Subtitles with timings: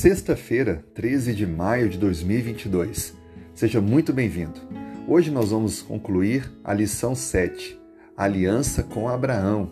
[0.00, 3.14] Sexta-feira, 13 de maio de 2022.
[3.54, 4.58] Seja muito bem-vindo.
[5.06, 7.78] Hoje nós vamos concluir a lição 7,
[8.16, 9.70] Aliança com Abraão.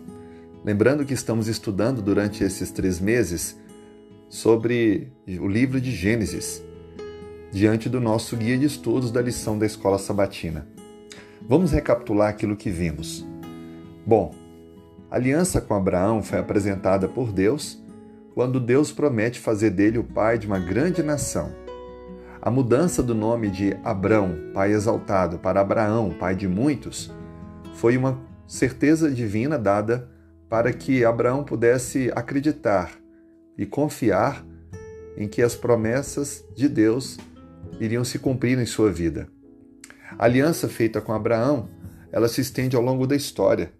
[0.63, 3.59] Lembrando que estamos estudando durante esses três meses
[4.29, 6.61] sobre o livro de Gênesis,
[7.51, 10.67] diante do nosso guia de estudos da lição da Escola Sabatina.
[11.41, 13.27] Vamos recapitular aquilo que vimos.
[14.05, 14.35] Bom,
[15.09, 17.81] a aliança com Abraão foi apresentada por Deus
[18.33, 21.51] quando Deus promete fazer dele o pai de uma grande nação.
[22.41, 27.11] A mudança do nome de Abrão, pai exaltado, para Abraão, pai de muitos,
[27.75, 30.09] foi uma certeza divina dada
[30.47, 32.91] para que Abraão pudesse acreditar
[33.57, 34.45] e confiar
[35.17, 37.17] em que as promessas de Deus
[37.79, 39.27] iriam se cumprir em sua vida.
[40.17, 41.69] A aliança feita com Abraão,
[42.11, 43.71] ela se estende ao longo da história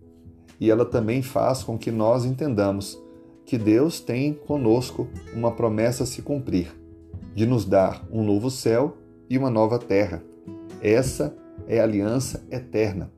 [0.60, 3.02] e ela também faz com que nós entendamos
[3.50, 6.68] que Deus tem conosco uma promessa a se cumprir,
[7.34, 8.96] de nos dar um novo céu
[9.28, 10.24] e uma nova terra.
[10.84, 11.36] Essa
[11.68, 13.12] é a aliança eterna,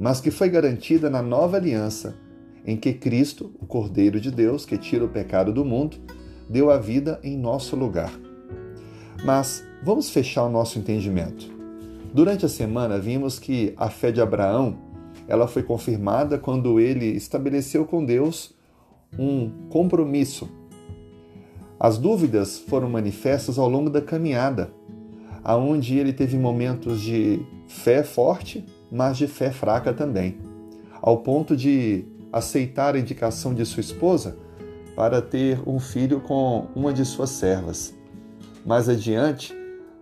[0.00, 2.16] mas que foi garantida na nova aliança,
[2.64, 5.98] em que Cristo, o Cordeiro de Deus, que tira o pecado do mundo,
[6.48, 8.10] deu a vida em nosso lugar.
[9.26, 11.52] Mas vamos fechar o nosso entendimento.
[12.14, 14.78] Durante a semana vimos que a fé de Abraão
[15.28, 18.55] ela foi confirmada quando ele estabeleceu com Deus
[19.18, 20.48] um compromisso.
[21.78, 24.70] As dúvidas foram manifestas ao longo da caminhada,
[25.44, 30.38] aonde ele teve momentos de fé forte, mas de fé fraca também,
[31.02, 34.36] ao ponto de aceitar a indicação de sua esposa
[34.94, 37.94] para ter um filho com uma de suas servas.
[38.64, 39.54] Mais adiante,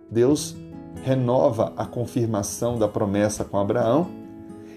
[0.09, 0.55] Deus
[1.03, 4.07] renova a confirmação da promessa com Abraão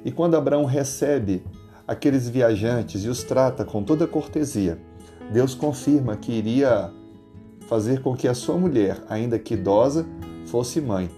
[0.05, 1.43] e quando Abraão recebe
[1.89, 4.79] aqueles viajantes e os trata com toda cortesia,
[5.33, 6.93] Deus confirma que iria
[7.67, 10.07] fazer com que a sua mulher, ainda que idosa,
[10.47, 11.11] fosse mãe.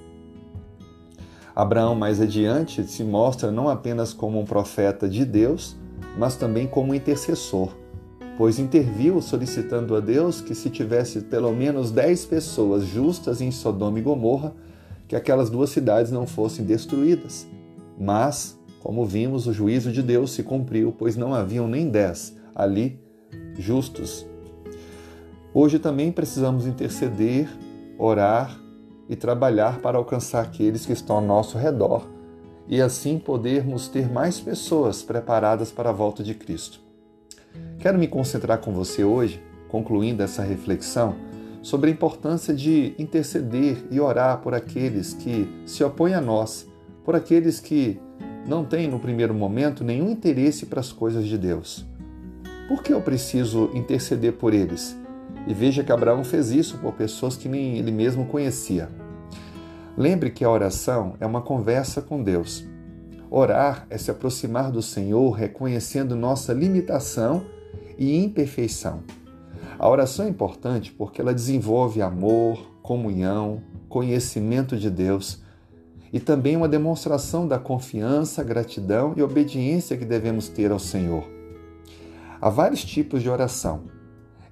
[1.55, 5.77] Abraão, mais adiante, se mostra não apenas como um profeta de Deus,
[6.17, 7.71] mas também como intercessor,
[8.39, 13.99] pois interviu solicitando a Deus que, se tivesse pelo menos dez pessoas justas em Sodoma
[13.99, 14.55] e Gomorra,
[15.07, 17.47] que aquelas duas cidades não fossem destruídas.
[17.99, 22.99] Mas como vimos, o juízo de Deus se cumpriu, pois não haviam nem dez ali
[23.59, 24.27] justos.
[25.53, 27.49] Hoje também precisamos interceder,
[27.99, 28.59] orar
[29.09, 32.09] e trabalhar para alcançar aqueles que estão ao nosso redor
[32.67, 36.81] e assim podermos ter mais pessoas preparadas para a volta de Cristo.
[37.81, 41.17] Quero me concentrar com você hoje, concluindo essa reflexão,
[41.63, 46.67] sobre a importância de interceder e orar por aqueles que se opõem a nós,
[47.05, 48.01] por aqueles que
[48.47, 51.87] não têm, no primeiro momento, nenhum interesse para as coisas de Deus.
[52.69, 54.97] Por que eu preciso interceder por eles?
[55.47, 58.89] E veja que Abraão fez isso por pessoas que nem ele mesmo conhecia.
[59.97, 62.65] Lembre que a oração é uma conversa com Deus.
[63.31, 67.45] Orar é se aproximar do Senhor reconhecendo nossa limitação
[67.99, 69.03] e imperfeição.
[69.79, 75.43] A oração é importante porque ela desenvolve amor, comunhão, conhecimento de Deus
[76.13, 81.25] e também uma demonstração da confiança, gratidão e obediência que devemos ter ao Senhor.
[82.41, 83.83] Há vários tipos de oração,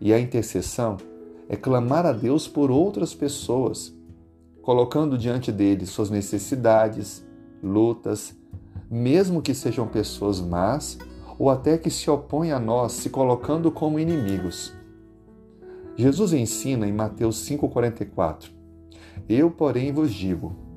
[0.00, 0.98] e a intercessão
[1.48, 3.92] é clamar a Deus por outras pessoas,
[4.62, 7.26] colocando diante dele suas necessidades,
[7.62, 8.36] lutas,
[8.90, 10.98] mesmo que sejam pessoas más
[11.38, 14.72] ou até que se opõem a nós, se colocando como inimigos.
[15.96, 18.50] Jesus ensina em Mateus 5,44:
[19.28, 20.67] Eu, porém, vos digo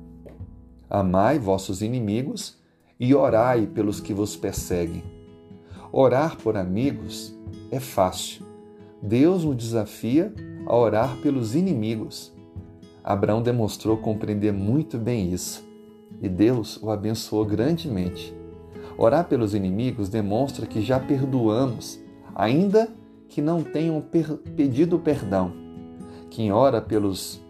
[0.94, 2.58] Amai vossos inimigos
[3.00, 5.02] e orai pelos que vos perseguem.
[5.90, 7.34] Orar por amigos
[7.70, 8.44] é fácil.
[9.00, 10.34] Deus nos desafia
[10.66, 12.30] a orar pelos inimigos.
[13.02, 15.66] Abraão demonstrou compreender muito bem isso
[16.20, 18.36] e Deus o abençoou grandemente.
[18.98, 21.98] Orar pelos inimigos demonstra que já perdoamos,
[22.34, 22.86] ainda
[23.30, 24.04] que não tenham
[24.54, 25.54] pedido perdão.
[26.28, 27.42] Quem ora pelos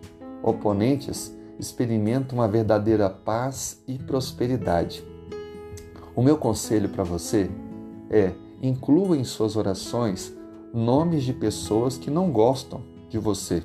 [0.45, 5.05] oponentes experimenta uma verdadeira paz e prosperidade.
[6.15, 7.49] O meu conselho para você
[8.11, 10.35] é: inclua em suas orações
[10.75, 13.63] nomes de pessoas que não gostam de você.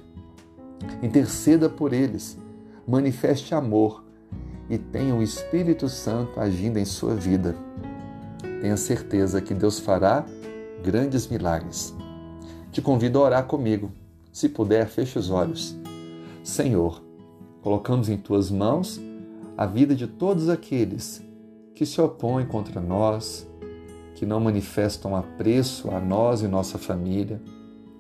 [1.02, 2.38] Interceda por eles,
[2.88, 4.04] manifeste amor
[4.70, 7.56] e tenha o Espírito Santo agindo em sua vida.
[8.62, 10.26] Tenha certeza que Deus fará
[10.84, 11.96] grandes milagres.
[12.72, 13.92] Te convido a orar comigo.
[14.32, 15.76] Se puder, feche os olhos.
[16.44, 17.07] Senhor,
[17.62, 19.00] Colocamos em tuas mãos
[19.58, 21.24] a vida de todos aqueles
[21.76, 23.48] que se opõem contra nós,
[24.16, 27.42] que não manifestam apreço a nós e nossa família.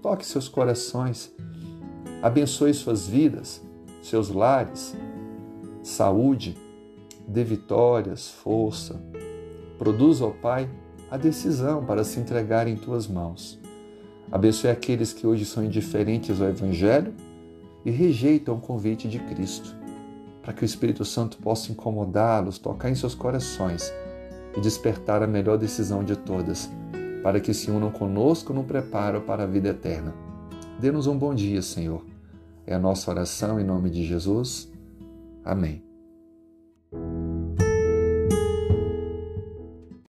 [0.01, 1.35] Toque seus corações
[2.19, 3.61] Abençoe suas vidas,
[4.01, 4.95] seus lares,
[5.83, 6.57] saúde,
[7.27, 8.99] dê vitórias, força.
[9.77, 10.67] Produza, ó Pai,
[11.11, 13.59] a decisão para se entregar em tuas mãos.
[14.31, 17.13] Abençoe aqueles que hoje são indiferentes ao Evangelho
[17.87, 19.73] e rejeitam o convite de Cristo,
[20.41, 23.93] para que o Espírito Santo possa incomodá-los, tocar em seus corações
[24.57, 26.69] e despertar a melhor decisão de todas,
[27.23, 30.13] para que se unam conosco no preparo para a vida eterna.
[30.77, 32.03] Dê-nos um bom dia, Senhor.
[32.65, 34.69] É a nossa oração em nome de Jesus.
[35.45, 35.86] Amém.